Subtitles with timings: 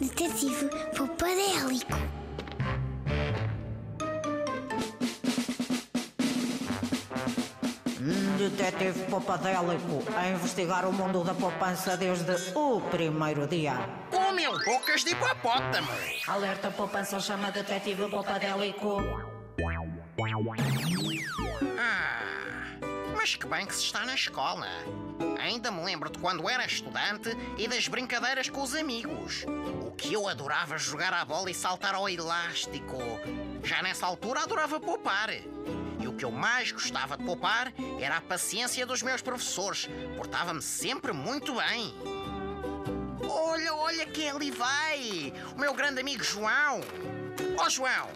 [0.00, 1.92] Detetive Popadélico.
[8.38, 13.74] Detetive Popadélico a investigar o mundo da poupança desde o primeiro dia.
[14.10, 15.92] Com mil bocas de hipopótamo.
[16.26, 19.02] Alerta poupança chama Detetive Popadélico.
[21.78, 22.22] Ah,
[23.14, 24.66] mas que bem que se está na escola.
[25.40, 29.44] Ainda me lembro de quando era estudante e das brincadeiras com os amigos.
[29.86, 32.96] O que eu adorava jogar à bola e saltar ao elástico.
[33.62, 35.30] Já nessa altura adorava poupar.
[35.98, 39.88] E o que eu mais gostava de poupar era a paciência dos meus professores.
[40.16, 41.94] Portava-me sempre muito bem.
[43.28, 45.32] Olha, olha quem ali vai!
[45.54, 46.80] O meu grande amigo João!
[47.58, 48.08] Ó João,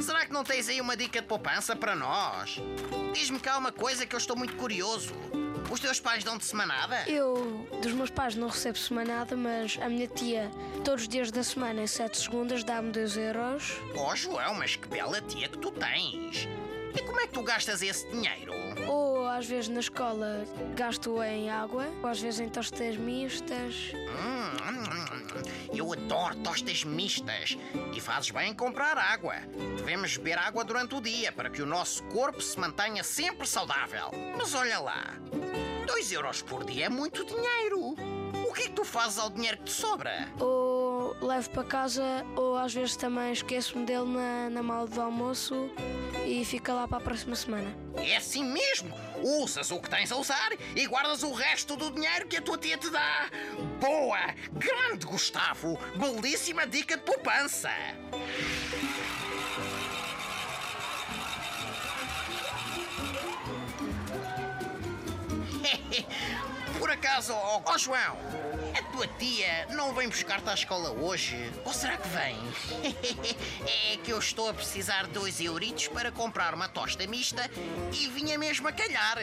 [0.00, 2.60] será que não tens aí uma dica de poupança para nós?
[3.14, 5.14] Diz-me cá uma coisa que eu estou muito curioso.
[5.72, 7.02] Os teus pais dão-te semanada?
[7.08, 10.50] Eu, dos meus pais, não recebo semanada, mas a minha tia,
[10.84, 13.72] todos os dias da semana, em 7 segundas, dá-me 2 euros.
[13.96, 16.46] Ó João, mas que bela tia que tu tens!
[16.94, 18.52] E como é que tu gastas esse dinheiro?
[18.88, 20.44] Ou às vezes na escola
[20.76, 23.92] gasto em água, ou às vezes em tostas mistas.
[23.94, 24.72] Hum,
[25.74, 27.56] eu adoro tostas mistas
[27.94, 29.36] e fazes bem em comprar água.
[29.76, 34.10] Devemos beber água durante o dia para que o nosso corpo se mantenha sempre saudável.
[34.36, 35.16] Mas olha lá,
[35.86, 38.21] 2 euros por dia é muito dinheiro.
[38.62, 40.28] O que é que tu fazes ao dinheiro que te sobra?
[40.38, 45.68] Ou levo para casa, ou às vezes também esqueço-me dele na, na mala do almoço
[46.24, 47.76] e fica lá para a próxima semana.
[47.96, 48.94] É assim mesmo.
[49.20, 52.56] Usas o que tens a usar e guardas o resto do dinheiro que a tua
[52.56, 53.28] tia te dá.
[53.80, 54.32] Boa!
[54.52, 55.76] Grande Gustavo!
[55.96, 57.68] Belíssima dica de poupança!
[66.78, 68.18] Por acaso, ó ó, João,
[68.78, 71.50] a tua tia não vem buscar-te à escola hoje?
[71.64, 72.36] Ou será que vem?
[73.92, 77.50] é que eu estou a precisar de dois euritos para comprar uma tosta mista
[77.92, 79.18] e vinha mesmo a calhar.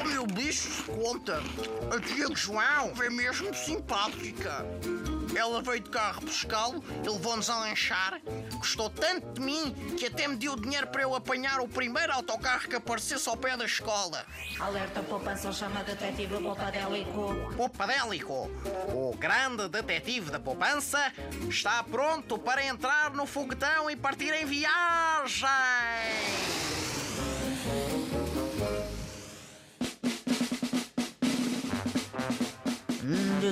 [0.00, 1.42] O meu bicho conta.
[1.94, 4.64] A tia João é mesmo simpática.
[5.36, 8.20] Ela veio de carro buscá-lo e levou-nos a lanchar.
[8.64, 12.66] Gostou tanto de mim que até me deu dinheiro para eu apanhar o primeiro autocarro
[12.66, 14.24] que aparecesse ao pé da escola.
[14.58, 17.52] Alerta poupança chama Detetive Popadélico.
[17.58, 18.50] Popadélico,
[18.88, 21.12] o grande detetive da poupança,
[21.46, 25.23] está pronto para entrar no foguetão e partir em viagem.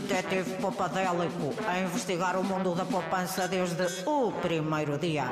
[0.00, 5.28] detetive popadélico a investigar o mundo da poupança desde o primeiro dia.